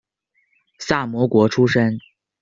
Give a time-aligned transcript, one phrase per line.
[0.79, 1.99] 萨摩国出身。